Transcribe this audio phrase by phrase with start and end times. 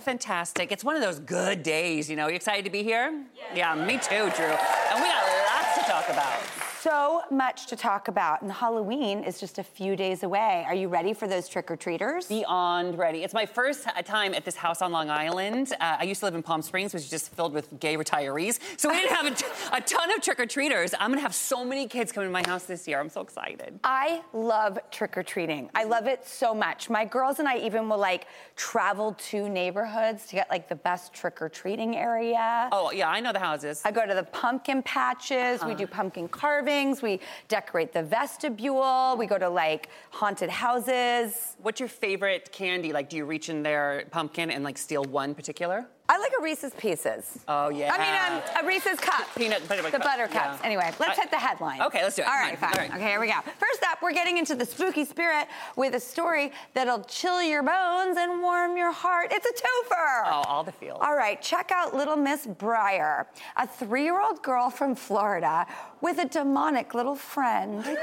[0.00, 0.72] Fantastic.
[0.72, 2.28] It's one of those good days, you know.
[2.28, 3.24] You excited to be here?
[3.54, 4.46] Yeah, me too, Drew.
[4.46, 6.57] And we got lots to talk about.
[6.82, 10.64] So much to talk about, and Halloween is just a few days away.
[10.64, 12.26] Are you ready for those trick or treaters?
[12.26, 13.24] Beyond ready.
[13.24, 15.72] It's my first time at this house on Long Island.
[15.80, 18.60] Uh, I used to live in Palm Springs, which is just filled with gay retirees.
[18.76, 20.94] So we didn't have a, t- a ton of trick or treaters.
[21.00, 23.00] I'm gonna have so many kids coming to my house this year.
[23.00, 23.80] I'm so excited.
[23.82, 25.70] I love trick or treating.
[25.74, 26.88] I love it so much.
[26.88, 31.12] My girls and I even will like travel to neighborhoods to get like the best
[31.12, 32.68] trick or treating area.
[32.70, 33.82] Oh, yeah, I know the houses.
[33.84, 35.64] I go to the pumpkin patches.
[35.64, 36.28] We do pumpkin
[36.68, 37.02] carvings.
[37.02, 39.16] We decorate the vestibule.
[39.16, 41.56] We go to like haunted houses.
[41.62, 42.92] What's your favorite candy?
[42.92, 45.86] Like, do you reach in their pumpkin and like steal one particular?
[46.18, 47.38] I like a Reese's Pieces.
[47.46, 47.94] Oh, yeah.
[47.94, 47.98] I
[48.32, 49.26] mean, um, a Reese's cup.
[49.36, 50.58] Peanut butter The butter cups.
[50.60, 50.66] yeah.
[50.66, 51.80] Anyway, let's I- hit the headline.
[51.82, 52.28] Okay, let's do it.
[52.28, 52.72] All right, fine.
[52.72, 52.90] All right.
[52.92, 53.34] Okay, here we go.
[53.58, 55.46] First up, we're getting into the spooky spirit
[55.76, 59.28] with a story that'll chill your bones and warm your heart.
[59.30, 60.22] It's a twofer.
[60.24, 60.98] Oh, all the feels.
[61.00, 63.26] All right, check out Little Miss Breyer,
[63.56, 65.66] a three-year-old girl from Florida
[66.00, 67.84] with a demonic little friend.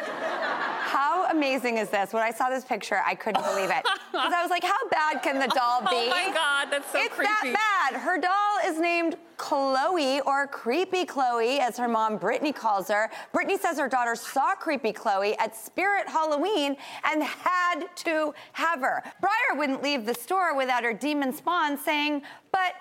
[0.86, 2.14] How amazing is this?
[2.14, 3.84] When I saw this picture, I couldn't believe it.
[4.16, 5.88] Because I was like, how bad can the doll be?
[5.92, 7.28] Oh my God, that's so it's creepy.
[7.52, 8.00] that bad.
[8.06, 13.10] Her doll is named Chloe, or Creepy Chloe, as her mom Brittany calls her.
[13.34, 19.02] Brittany says her daughter saw Creepy Chloe at Spirit Halloween and had to have her.
[19.22, 22.22] Briar wouldn't leave the store without her demon spawn saying,
[22.52, 22.74] but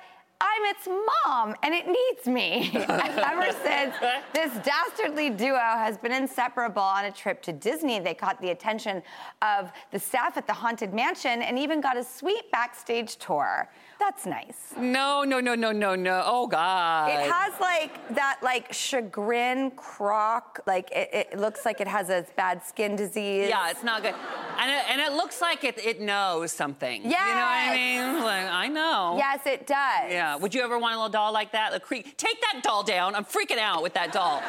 [0.44, 2.71] I'm its mom and it needs me.
[2.75, 3.94] Ever since,
[4.34, 7.99] this dastardly duo has been inseparable on a trip to Disney.
[7.99, 9.03] They caught the attention
[9.41, 13.71] of the staff at the Haunted Mansion and even got a sweet backstage tour.
[13.99, 14.75] That's nice.
[14.77, 16.22] No, no, no, no, no, no.
[16.27, 17.09] Oh God.
[17.11, 22.26] It has like that like chagrin croc, like it, it looks like it has a
[22.37, 23.49] bad skin disease.
[23.49, 24.15] Yeah, it's not good.
[24.59, 27.03] And it, and it looks like it, it knows something.
[27.03, 27.09] Yeah.
[27.09, 28.25] You know what I mean?
[28.25, 29.15] Like, I know.
[29.16, 30.11] Yes, it does.
[30.11, 30.34] Yeah.
[30.41, 31.75] Would you ever want a little doll like that?
[31.75, 33.15] A Take that doll down.
[33.15, 34.43] I'm freaking out with that doll.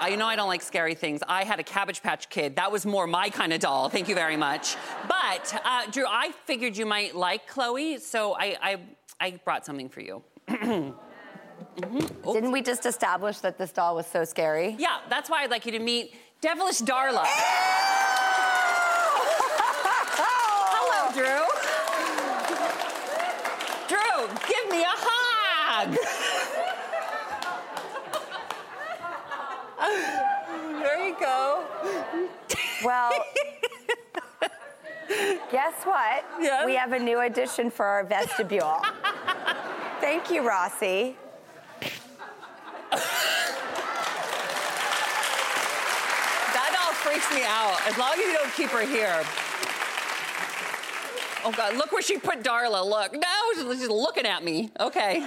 [0.00, 1.22] uh, you know I don't like scary things.
[1.26, 2.56] I had a Cabbage Patch Kid.
[2.56, 3.88] That was more my kind of doll.
[3.88, 4.76] Thank you very much.
[5.08, 8.80] But uh, Drew, I figured you might like Chloe, so I I,
[9.20, 10.22] I brought something for you.
[11.76, 14.76] Didn't we just establish that this doll was so scary?
[14.78, 17.24] Yeah, that's why I'd like you to meet Devilish Darla.
[20.74, 21.12] Hello.
[23.88, 25.96] Drew, give me a hug.
[30.80, 31.64] there you go.
[32.84, 33.12] Well,
[35.50, 36.24] guess what?
[36.40, 36.66] Yes?
[36.66, 38.80] We have a new addition for our vestibule.
[40.00, 41.16] Thank you, Rossi.
[46.52, 47.80] That doll freaks me out.
[47.86, 49.24] As long as you don't keep her here.
[51.44, 52.84] Oh God, look where she put Darla.
[52.84, 53.12] Look.
[53.12, 54.70] No, she's looking at me.
[54.80, 55.26] Okay.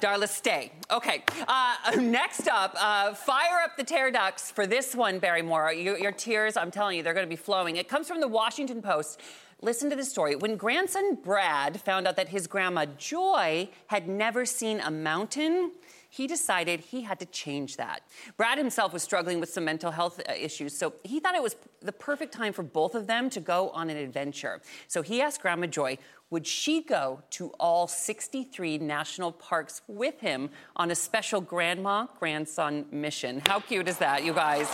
[0.00, 0.72] Darla, stay.
[0.90, 1.22] Okay.
[1.46, 5.72] Uh, next up, uh, fire up the tear ducts for this one, Barrymore.
[5.72, 7.76] You, your tears, I'm telling you, they're going to be flowing.
[7.76, 9.20] It comes from the Washington Post.
[9.62, 10.36] Listen to this story.
[10.36, 15.72] When grandson Brad found out that his grandma Joy had never seen a mountain,
[16.10, 18.02] he decided he had to change that.
[18.36, 21.56] Brad himself was struggling with some mental health uh, issues, so he thought it was
[21.80, 24.60] the perfect time for both of them to go on an adventure.
[24.86, 25.98] So he asked Grandma Joy,
[26.34, 32.86] would she go to all 63 national parks with him on a special grandma grandson
[32.90, 33.40] mission?
[33.46, 34.68] How cute is that, you guys?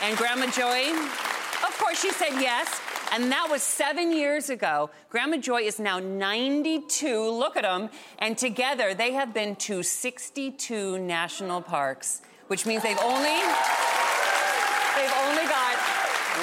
[0.00, 0.92] And Grandma Joy,
[1.62, 2.80] of course, she said yes.
[3.12, 4.88] And that was seven years ago.
[5.10, 7.30] Grandma Joy is now 92.
[7.30, 7.90] Look at them.
[8.18, 13.40] And together they have been to 62 national parks, which means they've only
[14.96, 15.76] they've only got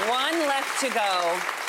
[0.07, 1.60] one left to go.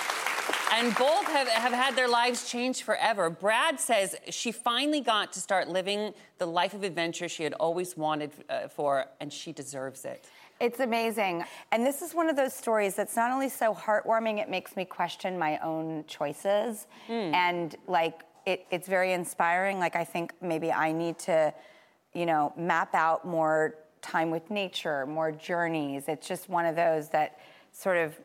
[0.83, 3.31] And both have, have had their lives changed forever.
[3.31, 7.97] Brad says she finally got to start living the life of adventure she had always
[7.97, 10.25] wanted uh, for, and she deserves it.
[10.59, 11.45] It's amazing.
[11.71, 14.85] And this is one of those stories that's not only so heartwarming, it makes me
[14.85, 16.89] question my own choices.
[17.09, 17.33] Mm.
[17.33, 19.79] And like, it, it's very inspiring.
[19.79, 21.55] Like, I think maybe I need to,
[22.13, 26.09] you know, map out more time with nature, more journeys.
[26.09, 27.39] It's just one of those that
[27.71, 28.19] sort of,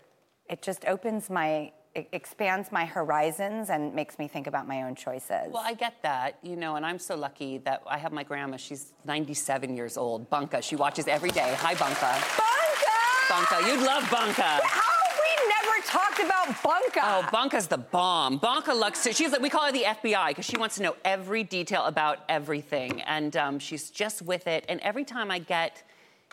[0.49, 1.71] it just opens my
[2.11, 5.51] expands my horizons and makes me think about my own choices.
[5.51, 8.57] Well, I get that, you know, and I'm so lucky that I have my grandma.
[8.57, 10.29] She's 97 years old.
[10.29, 10.61] Bunka.
[10.61, 11.55] She watches every day.
[11.59, 12.13] Hi, Bunka.
[12.37, 13.27] Bunka!
[13.29, 13.67] Bunka.
[13.67, 14.59] You'd love Bunka.
[14.63, 17.01] How we never talked about Bunka?
[17.03, 18.39] Oh, Bunka's the bomb.
[18.39, 19.07] Bunka looks.
[19.15, 22.19] She's like we call her the FBI because she wants to know every detail about
[22.29, 24.65] everything, and um, she's just with it.
[24.69, 25.83] And every time I get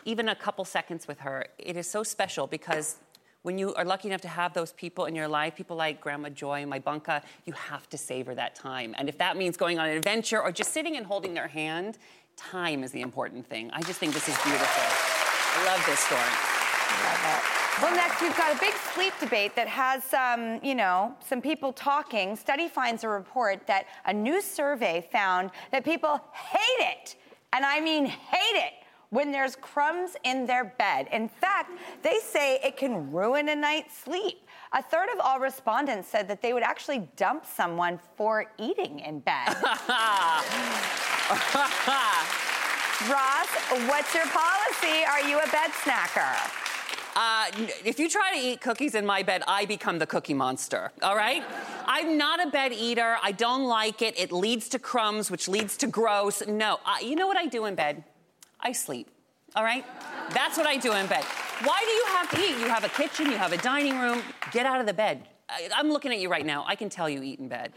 [0.05, 2.97] even a couple seconds with her, it is so special because
[3.45, 6.29] when you are lucky enough to have those people in your life, people like Grandma
[6.29, 8.95] Joy and my bunka, you have to savor that time.
[8.97, 11.99] And if that means going on an adventure or just sitting and holding their hand,
[12.35, 13.69] time is the important thing.
[13.71, 14.65] I just think this is beautiful.
[14.67, 16.19] I love this story.
[17.03, 17.83] Love it.
[17.83, 21.71] Well, next we've got a big sleep debate that has some, you know, some people
[21.71, 22.35] talking.
[22.35, 27.15] Study finds a report that a new survey found that people hate it,
[27.53, 31.07] and I mean hate it when there's crumbs in their bed.
[31.11, 31.71] In fact,
[32.01, 34.47] they say it can ruin a night's sleep.
[34.73, 39.19] A third of all respondents said that they would actually dump someone for eating in
[39.19, 39.47] bed.
[43.09, 43.47] Ross,
[43.87, 45.03] what's your policy?
[45.07, 46.65] Are you a bed snacker?
[47.15, 47.45] Uh,
[47.85, 51.15] if you try to eat cookies in my bed, I become the cookie monster, all
[51.15, 51.43] right?
[51.85, 53.17] I'm not a bed eater.
[53.23, 54.19] I don't like it.
[54.19, 56.45] It leads to crumbs, which leads to gross.
[56.45, 58.03] No, uh, you know what I do in bed?
[58.65, 59.09] I sleep.
[59.55, 59.85] All right?
[60.33, 61.23] That's what I do in bed.
[61.63, 62.59] Why do you have to eat?
[62.59, 64.23] You have a kitchen, you have a dining room.
[64.51, 65.27] Get out of the bed.
[65.47, 66.65] I, I'm looking at you right now.
[66.67, 67.71] I can tell you eat in bed.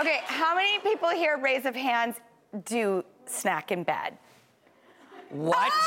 [0.00, 2.16] Okay, how many people here, raise of hands,
[2.64, 4.16] do snack in bed?
[5.28, 5.70] What?
[5.70, 5.82] Ah!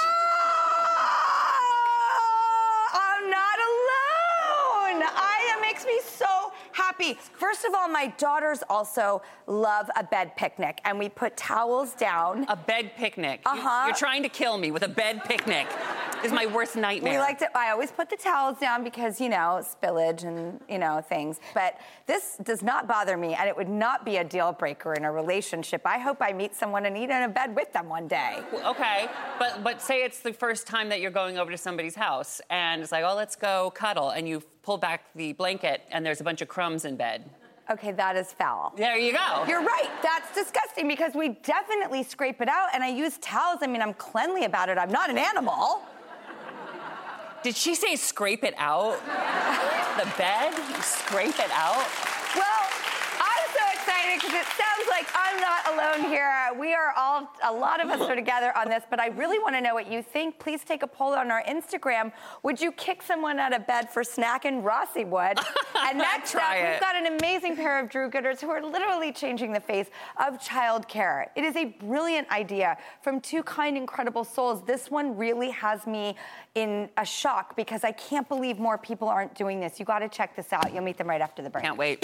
[2.93, 5.03] I'm not alone.
[5.03, 6.34] I, it makes me so
[6.95, 7.19] happy.
[7.33, 12.45] First of all, my daughters also love a bed picnic, and we put towels down.
[12.49, 13.41] A bed picnic.
[13.45, 13.85] Uh huh.
[13.85, 15.67] You, are trying to kill me with a bed picnic.
[16.23, 17.13] Is my worst nightmare.
[17.13, 17.57] We like to.
[17.57, 21.39] I always put the towels down because you know spillage and you know things.
[21.53, 25.05] But this does not bother me, and it would not be a deal breaker in
[25.05, 25.81] a relationship.
[25.85, 28.39] I hope I meet someone and eat in a bed with them one day.
[28.65, 29.07] Okay,
[29.37, 32.81] but but say it's the first time that you're going over to somebody's house, and
[32.81, 36.23] it's like, oh, let's go cuddle, and you pull back the blanket, and there's a
[36.23, 37.29] bunch of crumbs in bed.
[37.69, 38.73] Okay, that is foul.
[38.75, 39.45] There you go.
[39.47, 39.89] You're right.
[40.01, 43.59] That's disgusting because we definitely scrape it out, and I use towels.
[43.61, 44.77] I mean, I'm cleanly about it.
[44.77, 45.81] I'm not an animal.
[47.43, 48.99] Did she say scrape it out?
[49.97, 50.53] the bed?
[50.53, 51.85] You scrape it out?
[52.35, 52.64] Well,
[54.15, 56.31] because it sounds like I'm not alone here.
[56.57, 59.55] We are all, a lot of us are together on this, but I really want
[59.55, 60.39] to know what you think.
[60.39, 62.13] Please take a poll on our Instagram.
[62.43, 64.63] Would you kick someone out of bed for snacking?
[64.63, 65.39] Rossi would.
[65.77, 66.71] And next up, it.
[66.71, 69.87] we've got an amazing pair of Drew Gooders who are literally changing the face
[70.25, 71.27] of childcare.
[71.35, 74.63] It is a brilliant idea from two kind, incredible souls.
[74.63, 76.15] This one really has me
[76.55, 79.79] in a shock because I can't believe more people aren't doing this.
[79.79, 80.73] You got to check this out.
[80.73, 81.65] You'll meet them right after the break.
[81.65, 82.03] Can't wait.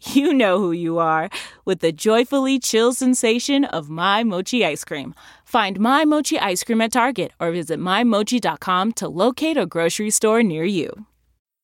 [0.12, 1.30] You know who you are
[1.64, 5.14] with the joyfully chill sensation of My Mochi ice cream.
[5.44, 10.42] Find My Mochi ice cream at Target or visit MyMochi.com to locate a grocery store
[10.42, 11.06] near you.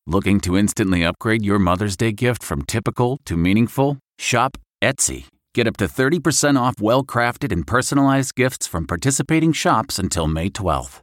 [0.07, 3.99] Looking to instantly upgrade your Mother's Day gift from typical to meaningful?
[4.19, 5.27] Shop Etsy.
[5.55, 10.49] Get up to 30% off well crafted and personalized gifts from participating shops until May
[10.49, 11.03] 12th.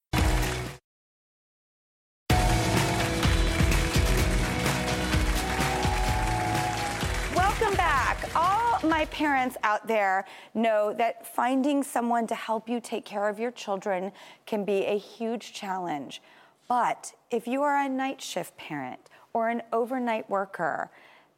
[8.83, 13.51] My parents out there know that finding someone to help you take care of your
[13.51, 14.11] children
[14.47, 16.19] can be a huge challenge.
[16.67, 18.99] But if you are a night shift parent
[19.33, 20.89] or an overnight worker,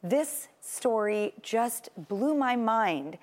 [0.02, 3.18] this story just blew my mind.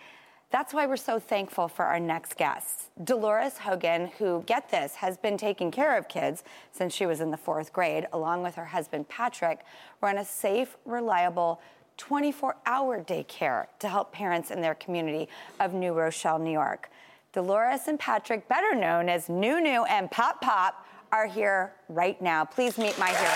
[0.51, 5.17] That's why we're so thankful for our next guest, Deloris Hogan, who, get this, has
[5.17, 8.65] been taking care of kids since she was in the fourth grade, along with her
[8.67, 9.61] husband Patrick,
[10.03, 11.61] run a safe, reliable,
[12.01, 15.29] 24 hour daycare to help parents in their community
[15.61, 16.91] of New Rochelle, New York.
[17.35, 22.43] Deloris and Patrick, better known as Nunu and Pop Pop, are here right now.
[22.45, 23.27] Please meet my heroes.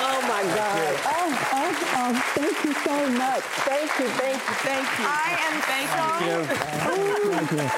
[0.00, 0.96] Oh my God.
[1.04, 3.42] Oh, oh, oh, thank you so much.
[3.68, 5.04] Thank you, thank you, thank you.
[5.06, 6.44] I am so
[7.36, 7.68] Thank you.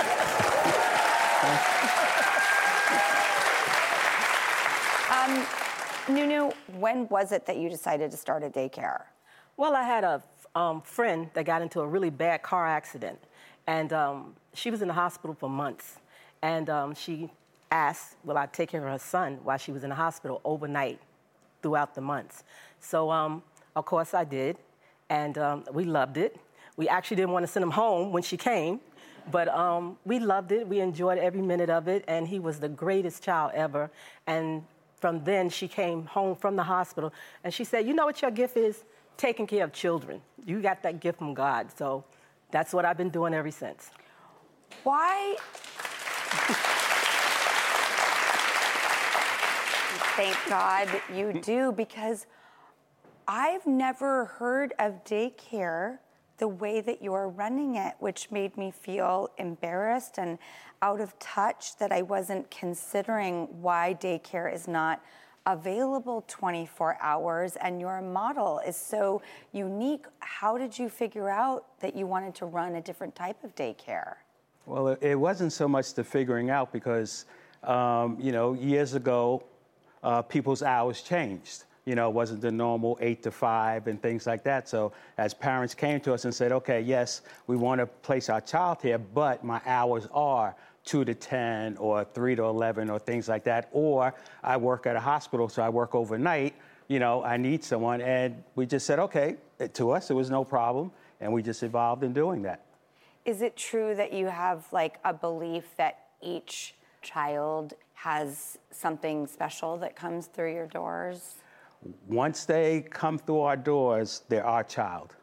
[5.11, 5.60] Um,
[6.11, 9.02] Nunu, when was it that you decided to start a daycare?
[9.57, 10.23] Well, I had a
[10.55, 13.19] um, friend that got into a really bad car accident,
[13.67, 15.99] and um, she was in the hospital for months.
[16.43, 17.31] And um, she
[17.71, 21.00] asked, Will I take care of her son while she was in the hospital overnight
[21.62, 22.45] throughout the months?
[22.81, 23.43] So, um,
[23.76, 24.57] of course, I did,
[25.09, 26.37] and um, we loved it.
[26.76, 28.81] We actually didn't want to send him home when she came,
[29.31, 30.67] but um, we loved it.
[30.67, 33.90] We enjoyed every minute of it, and he was the greatest child ever.
[34.26, 34.64] And
[35.00, 38.30] from then, she came home from the hospital, and she said, "You know what your
[38.30, 38.85] gift is?
[39.16, 40.23] Taking care of children.
[40.45, 42.04] You got that gift from God." So
[42.50, 43.90] that's what I've been doing ever since.
[44.85, 45.37] Why?
[50.16, 52.26] Thank God you do, because
[53.26, 55.99] I've never heard of daycare
[56.40, 60.38] the way that you're running it, which made me feel embarrassed and
[60.82, 65.02] out of touch that I wasn't considering why daycare is not
[65.47, 69.20] available 24 hours and your model is so
[69.52, 70.06] unique.
[70.20, 74.14] How did you figure out that you wanted to run a different type of daycare?
[74.64, 77.26] Well, it, wasn't so much the figuring out because,
[77.64, 79.44] um, you know, years ago,
[80.02, 81.64] uh, people's hours changed.
[81.85, 84.69] You know, wasn't the normal eight to five and things like that.
[84.69, 88.41] So as parents came to us and said, okay, yes, we want to place our
[88.41, 93.29] child here, but my hours are two to 10 or three to 11 or things
[93.29, 93.69] like that.
[93.73, 96.55] Or I work at a hospital, so I work overnight.
[96.89, 98.01] You know, I need someone.
[98.01, 100.91] And we just said, okay, eh, to us, it was no problem.
[101.21, 102.65] And we just evolved in doing that.
[103.25, 109.77] Is it true that you have like a belief that each child has something special
[109.77, 111.37] that comes through your doors?
[112.07, 115.15] Once they come through our doors, they're our child.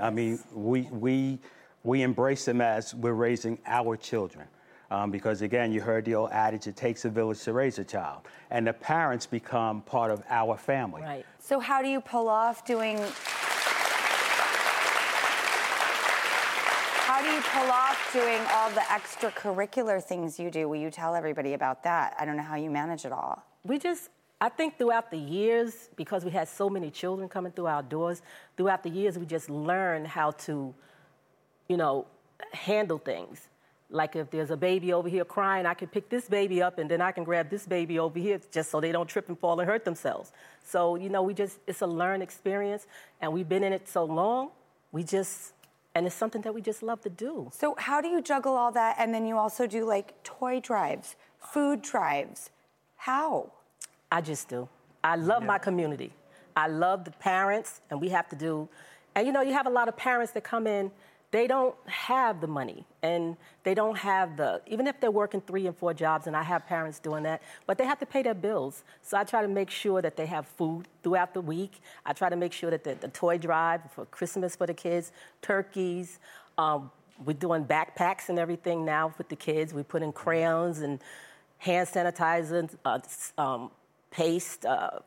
[0.00, 1.38] I mean, we, we,
[1.82, 4.46] we embrace them as we're raising our children.
[4.90, 7.84] Um, because again, you heard the old adage, it takes a village to raise a
[7.84, 8.22] child.
[8.50, 11.02] And the parents become part of our family.
[11.02, 11.24] Right.
[11.38, 12.98] So, how do you pull off doing?
[17.06, 20.68] How do you pull off doing all the extracurricular things you do?
[20.68, 22.16] Will you tell everybody about that?
[22.18, 23.44] I don't know how you manage it all.
[23.64, 27.66] We just, I think throughout the years, because we had so many children coming through
[27.66, 28.22] our doors,
[28.56, 30.74] throughout the years, we just learned how to,
[31.68, 32.06] you know,
[32.52, 33.48] handle things.
[33.90, 36.90] Like if there's a baby over here crying, I can pick this baby up and
[36.90, 39.60] then I can grab this baby over here just so they don't trip and fall
[39.60, 40.32] and hurt themselves.
[40.64, 42.86] So, you know, we just, it's a learned experience
[43.20, 44.50] and we've been in it so long,
[44.92, 45.52] we just,
[45.94, 47.50] and it's something that we just love to do.
[47.52, 48.94] So, how do you juggle all that?
[48.98, 52.50] And then you also do like toy drives, food drives.
[52.96, 53.50] How?
[54.10, 54.68] I just do.
[55.02, 56.12] I love my community.
[56.56, 58.68] I love the parents, and we have to do.
[59.14, 60.90] And you know, you have a lot of parents that come in,
[61.30, 65.66] they don't have the money, and they don't have the, even if they're working three
[65.68, 68.34] and four jobs, and I have parents doing that, but they have to pay their
[68.34, 68.82] bills.
[69.02, 71.80] So I try to make sure that they have food throughout the week.
[72.04, 75.12] I try to make sure that the, the toy drive for Christmas for the kids,
[75.40, 76.18] turkeys,
[76.58, 76.90] um,
[77.24, 79.72] we're doing backpacks and everything now with the kids.
[79.74, 80.98] We put in crayons and
[81.58, 82.98] hand sanitizers, uh,
[83.38, 83.70] um,
[84.10, 85.00] paste, uh,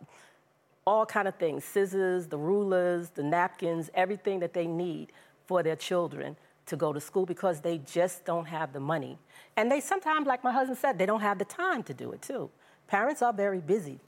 [0.86, 5.12] all kind of things, scissors, the rulers, the napkins, everything that they need
[5.46, 9.18] for their children to go to school because they just don't have the money.
[9.58, 12.22] And they sometimes, like my husband said, they don't have the time to do it
[12.22, 12.50] too.
[12.88, 14.00] Parents are very busy,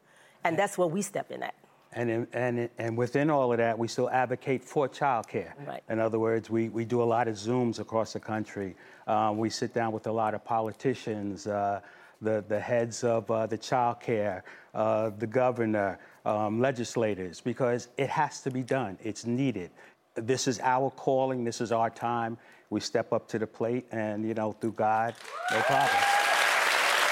[0.43, 1.55] and that's where we step in at.
[1.93, 5.53] And, in, and, and within all of that, we still advocate for childcare.
[5.65, 5.81] Right.
[5.89, 8.75] In other words, we, we do a lot of Zooms across the country.
[9.07, 11.79] Um, we sit down with a lot of politicians, uh,
[12.21, 14.41] the, the heads of uh, the childcare,
[14.73, 18.97] uh, the governor, um, legislators, because it has to be done.
[19.03, 19.71] It's needed.
[20.15, 21.43] This is our calling.
[21.43, 22.37] This is our time.
[22.69, 25.13] We step up to the plate, and you know, through God,
[25.51, 26.01] no problem.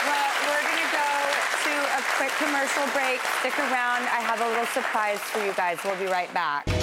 [0.06, 1.12] Well, we're to go
[1.64, 3.20] to a quick commercial break.
[3.40, 4.04] Stick around.
[4.10, 5.80] I have a little surprise for you guys.
[5.84, 6.83] We'll be right back.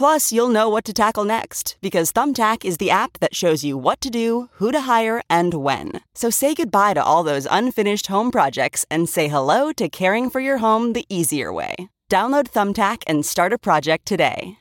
[0.00, 3.76] Plus, you'll know what to tackle next because Thumbtack is the app that shows you
[3.76, 6.00] what to do, who to hire, and when.
[6.14, 10.40] So say goodbye to all those unfinished home projects and say hello to caring for
[10.40, 11.74] your home the easier way.
[12.10, 14.56] Download Thumbtack and start a project today.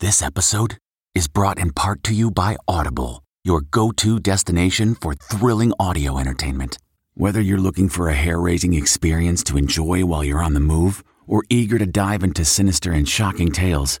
[0.00, 0.76] This episode
[1.14, 6.18] is brought in part to you by Audible, your go to destination for thrilling audio
[6.18, 6.76] entertainment.
[7.14, 11.02] Whether you're looking for a hair raising experience to enjoy while you're on the move
[11.26, 14.00] or eager to dive into sinister and shocking tales,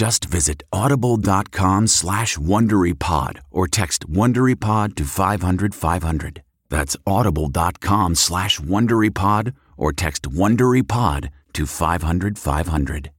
[0.00, 6.42] Just visit audible.com slash WonderyPod or text WonderyPod to 500 500.
[6.70, 13.10] That's audible.com slash WonderyPod or text WonderyPod to 500 500.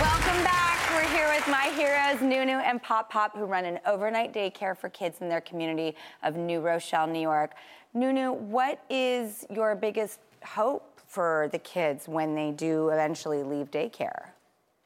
[0.00, 0.90] Welcome back.
[0.90, 4.88] We're here with my heroes, Nunu and Pop Pop, who run an overnight daycare for
[4.88, 7.52] kids in their community of New Rochelle, New York.
[7.94, 14.30] Nunu, what is your biggest hope for the kids when they do eventually leave daycare?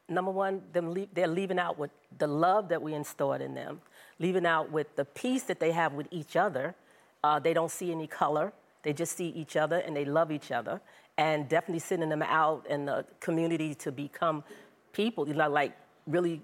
[0.08, 3.80] Number one, them leave, they're leaving out with the love that we installed in them,
[4.18, 6.74] leaving out with the peace that they have with each other.
[7.22, 8.52] Uh, they don't see any color.
[8.82, 10.80] They just see each other and they love each other.
[11.16, 14.42] And definitely sending them out in the community to become
[14.92, 15.76] people, you know, like
[16.08, 16.42] really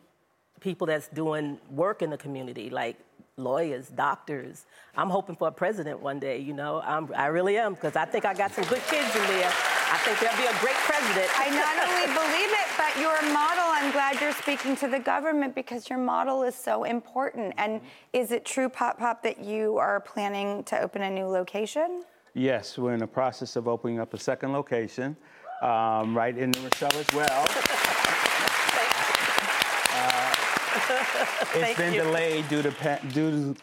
[0.61, 2.96] people that's doing work in the community, like
[3.38, 4.66] lawyers, doctors.
[4.96, 6.82] I'm hoping for a president one day, you know.
[6.84, 9.52] I'm, I really am, because I think I got some good kids in there.
[9.90, 11.30] I think they'll be a great president.
[11.38, 15.54] I not only believe it, but your model, I'm glad you're speaking to the government
[15.54, 17.54] because your model is so important.
[17.56, 17.80] And
[18.12, 22.04] is it true, Pop Pop, that you are planning to open a new location?
[22.34, 25.16] Yes, we're in the process of opening up a second location
[25.62, 27.98] um, right in New Rochelle as well.
[31.55, 32.02] It's been you.
[32.02, 33.55] delayed due to, pa- due,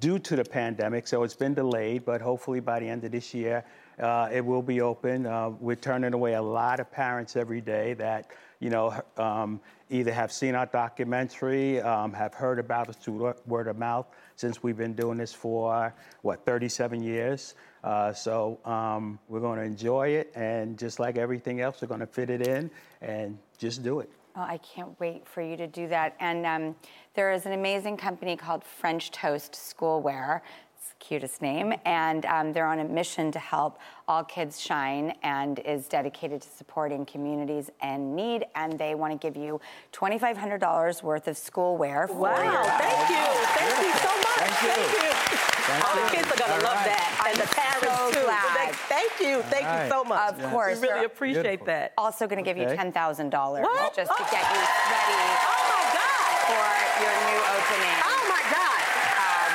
[0.00, 3.34] due to the pandemic, so it's been delayed, but hopefully by the end of this
[3.34, 3.64] year,
[3.98, 5.26] uh, it will be open.
[5.26, 10.12] Uh, we're turning away a lot of parents every day that, you know, um, either
[10.12, 14.76] have seen our documentary, um, have heard about us through word of mouth, since we've
[14.76, 17.54] been doing this for, what, 37 years.
[17.84, 22.00] Uh, so um, we're going to enjoy it, and just like everything else, we're going
[22.00, 22.70] to fit it in
[23.02, 24.10] and just do it.
[24.36, 26.16] Oh, I can't wait for you to do that.
[26.18, 26.74] And um,
[27.14, 30.40] there is an amazing company called French Toast Schoolwear.
[30.76, 31.72] It's the cutest name.
[31.84, 36.48] And um, they're on a mission to help all kids shine and is dedicated to
[36.48, 38.44] supporting communities in need.
[38.56, 39.60] And they want to give you
[39.92, 43.24] $2,500 worth of schoolwear for Wow, your thank you.
[43.54, 44.26] Thank you so much.
[44.34, 45.84] Thank you.
[45.86, 47.24] All the kids are going to love that.
[47.30, 48.26] And the parents, so too.
[48.26, 48.73] glad.
[49.04, 49.42] Thank you.
[49.52, 50.32] Thank All you so much.
[50.32, 50.80] Of course.
[50.80, 51.66] We really appreciate Beautiful.
[51.66, 51.92] that.
[51.98, 53.94] Also going to give you $10,000 What?
[53.94, 54.88] just to get you oh.
[54.88, 56.40] ready Oh, my God.
[56.48, 56.64] for
[57.04, 58.00] your new opening.
[58.00, 58.80] Oh, my God.
[59.20, 59.52] Um,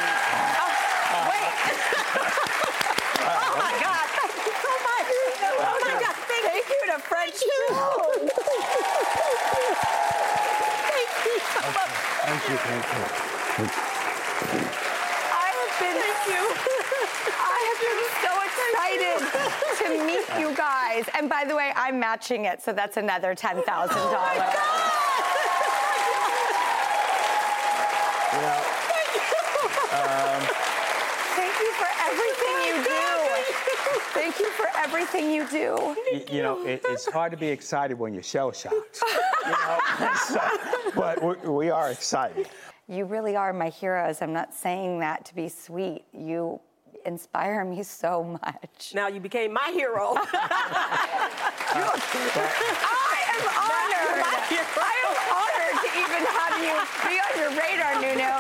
[0.62, 1.50] oh, wait.
[3.26, 4.06] oh, my God.
[4.22, 5.10] Thank you so much.
[5.42, 6.14] Oh, my God.
[6.30, 7.62] Thank, Thank you to French you.
[10.94, 11.90] Thank you so much.
[12.22, 13.10] Thank you, thank you.
[17.42, 19.18] I have been excited
[19.80, 21.09] to meet you guys.
[21.20, 23.60] And by the way, I'm matching it, so that's another $10,000.
[28.32, 28.62] You know,
[31.36, 33.04] Thank you for everything you do.
[34.14, 35.76] Thank you for everything you do.
[36.12, 39.02] y- you know, it, it's hard to be excited when you're shell shocked.
[39.46, 40.14] You know?
[40.28, 40.40] So,
[40.96, 42.48] but we, we are excited.
[42.88, 44.22] You really are my heroes.
[44.22, 46.06] I'm not saying that to be sweet.
[46.14, 46.62] You
[47.06, 48.94] inspire me so much.
[48.94, 50.14] Now you became my hero.
[50.16, 50.26] I
[53.36, 54.24] am honored.
[54.78, 56.76] I am honored to even have you
[57.08, 58.32] be on your radar, Nunu.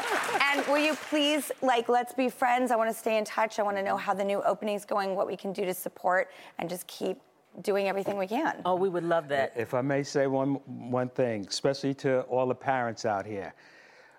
[0.41, 2.71] And will you please, like, let's be friends.
[2.71, 3.59] I want to stay in touch.
[3.59, 6.29] I want to know how the new opening's going, what we can do to support,
[6.57, 7.19] and just keep
[7.61, 8.61] doing everything we can.
[8.65, 9.53] oh, we would love that.
[9.55, 13.53] If I may say one, one thing, especially to all the parents out here,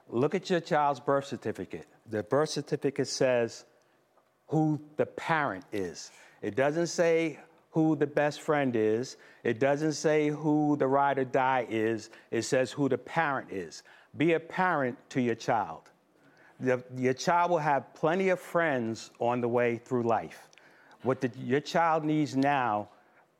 [0.08, 1.86] look at your child's birth certificate.
[2.08, 3.64] The birth certificate says
[4.50, 6.10] who the parent is.
[6.42, 7.38] It doesn't say
[7.70, 9.16] who the best friend is.
[9.44, 12.10] It doesn't say who the ride or die is.
[12.32, 13.84] It says who the parent is.
[14.16, 15.82] Be a parent to your child.
[16.58, 20.48] The- your child will have plenty of friends on the way through life.
[21.02, 22.88] What the, your child needs now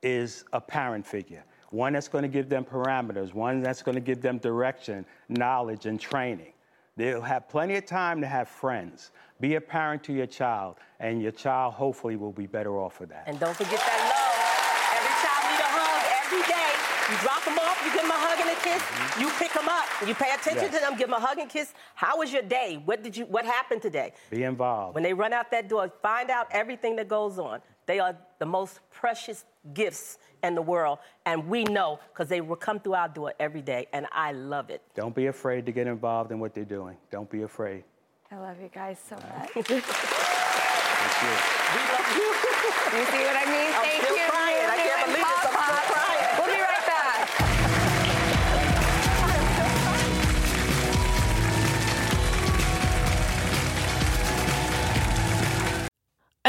[0.03, 4.01] is a parent figure, one that's going to give them parameters, one that's going to
[4.01, 6.53] give them direction, knowledge, and training.
[6.97, 9.11] They'll have plenty of time to have friends.
[9.41, 13.07] Be a parent to your child, and your child hopefully will be better off for
[13.07, 13.25] that.
[13.27, 14.37] And don't forget that love.
[14.99, 16.71] Every child need a hug every day.
[17.11, 18.83] You drop them off, you give them a hug and a kiss.
[19.19, 19.87] You pick them up.
[20.07, 20.75] You pay attention Yes.
[20.75, 21.73] to them, give them a hug and kiss.
[21.95, 22.83] How was your day?
[22.85, 23.25] What did you?
[23.27, 24.13] What happened today?
[24.31, 24.95] Be involved.
[24.95, 27.61] When they run out that door, find out everything that goes on.
[27.91, 32.55] They are the most precious gifts in the world, and we know because they will
[32.55, 34.81] come through our door every day, and I love it.
[34.95, 36.97] Don't be afraid to get involved in what they're doing.
[37.11, 37.83] Don't be afraid.
[38.31, 39.25] I love you guys so much.
[39.55, 39.75] Thank you.
[39.75, 39.83] We
[41.91, 42.31] love you.
[42.97, 43.75] You see what I mean?
[43.75, 44.40] I'm Thank still you.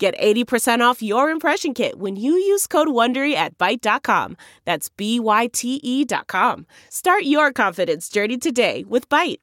[0.00, 4.38] Get 80% off your impression kit when you use code WONDERY at Byte.com.
[4.64, 6.64] That's B-Y-T-E dot com.
[6.88, 9.40] Start your confidence journey today with Byte.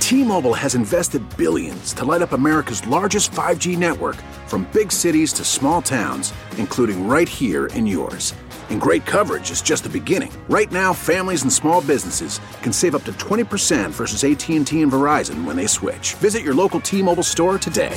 [0.00, 5.44] T-Mobile has invested billions to light up America's largest 5G network from big cities to
[5.44, 8.32] small towns, including right here in yours.
[8.70, 10.32] And great coverage is just the beginning.
[10.48, 15.44] Right now, families and small businesses can save up to 20% versus AT&T and Verizon
[15.44, 16.14] when they switch.
[16.14, 17.96] Visit your local T-Mobile store today.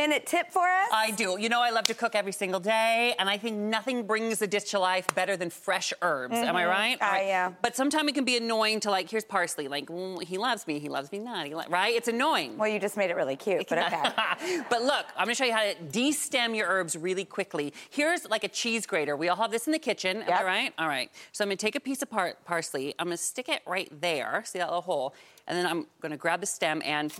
[0.00, 0.88] Minute tip for us.
[0.92, 1.36] I do.
[1.38, 4.46] You know, I love to cook every single day, and I think nothing brings a
[4.46, 6.34] dish to life better than fresh herbs.
[6.36, 6.68] Am I Mhm.
[6.70, 6.98] right?
[7.02, 7.26] All right.
[7.26, 7.52] yeah.
[7.60, 9.10] But sometimes it can be annoying to like.
[9.10, 9.68] Here's parsley.
[9.68, 10.78] Like, mm, he loves me.
[10.78, 11.46] He loves me not.
[11.46, 11.94] He li- right?
[11.94, 12.56] It's annoying.
[12.56, 14.62] Well, you just made it really cute, but okay.
[14.70, 17.74] but look, I'm gonna show you how to de-stem your herbs really quickly.
[17.90, 19.16] Here's like a cheese grater.
[19.18, 20.22] We all have this in the kitchen.
[20.22, 20.72] am I right?
[20.78, 21.10] All right.
[21.32, 22.94] So I'm gonna take a piece of par- parsley.
[22.98, 24.42] I'm gonna stick it right there.
[24.46, 25.14] See that little hole?
[25.46, 27.12] And then I'm gonna grab the stem and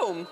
[0.00, 0.26] boom!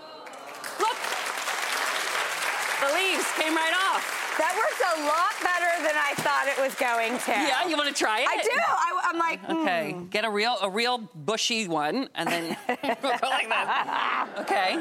[3.06, 4.34] Leaves came right off.
[4.38, 7.30] That worked a lot better than I thought it was going to.
[7.30, 8.28] Yeah, you want to try it?
[8.28, 8.50] I do.
[8.52, 10.06] I, am like, Okay, hmm.
[10.06, 12.74] get a real a real bushy one, and then go
[13.22, 14.28] like that.
[14.40, 14.76] Okay,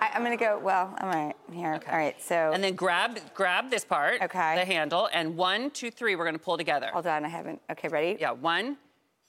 [0.00, 0.60] I, I'm gonna go.
[0.62, 1.74] Well, all right, here.
[1.74, 1.90] Okay.
[1.90, 2.52] All right, so.
[2.52, 4.56] and then grab grab this part, Okay.
[4.56, 6.14] the handle, and one, two, three.
[6.16, 6.90] We're gonna pull together.
[6.92, 7.60] Hold on, I haven't.
[7.70, 8.16] Okay, ready?
[8.20, 8.76] Yeah, one,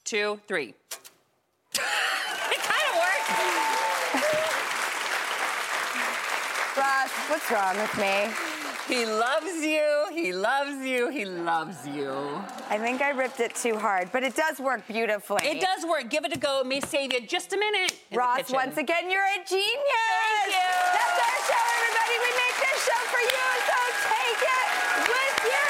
[0.04, 0.74] two, three.
[1.74, 3.32] it kind of worked.
[6.78, 8.30] Ross, what's wrong with me?
[8.88, 10.06] He loves you.
[10.14, 11.10] He loves you.
[11.10, 12.12] He loves you.
[12.70, 15.42] I think I ripped it too hard, but it does work beautifully.
[15.44, 16.08] It does work.
[16.10, 16.62] Give it a go.
[16.62, 17.94] It may save you just a minute.
[18.12, 18.56] in Ross, kitchen.
[18.56, 19.66] once again, you're a genius.
[19.74, 20.70] Thank you.
[20.94, 22.16] That's our show, everybody.
[22.26, 24.70] We make this show for you, so take it
[25.10, 25.66] with you.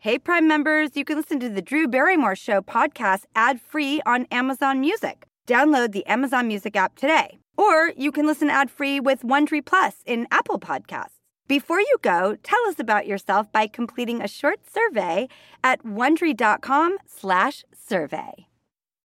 [0.00, 4.26] Hey, Prime members, you can listen to the Drew Barrymore Show podcast ad free on
[4.30, 5.26] Amazon Music.
[5.46, 7.38] Download the Amazon Music app today.
[7.62, 11.20] Or you can listen ad-free with Wondery Plus in Apple Podcasts.
[11.46, 15.28] Before you go, tell us about yourself by completing a short survey
[15.62, 18.32] at wondery.com/survey.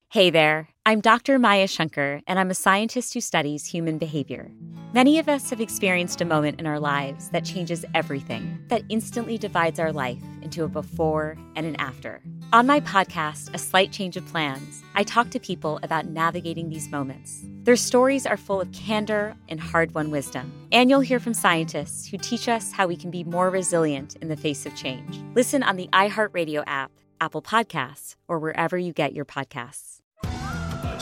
[0.09, 1.39] Hey there, I'm Dr.
[1.39, 4.51] Maya Shankar, and I'm a scientist who studies human behavior.
[4.93, 9.39] Many of us have experienced a moment in our lives that changes everything, that instantly
[9.39, 12.21] divides our life into a before and an after.
[12.51, 16.91] On my podcast, A Slight Change of Plans, I talk to people about navigating these
[16.91, 17.43] moments.
[17.63, 20.51] Their stories are full of candor and hard won wisdom.
[20.73, 24.27] And you'll hear from scientists who teach us how we can be more resilient in
[24.27, 25.21] the face of change.
[25.33, 30.02] Listen on the iHeartRadio app, Apple Podcasts, or wherever you get your podcasts.